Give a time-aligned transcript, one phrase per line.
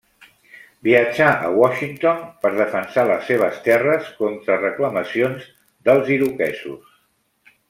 [0.87, 5.49] Viatjà a Washington per defensar les seves terres contra reclamacions
[5.91, 6.99] dels iroquesos.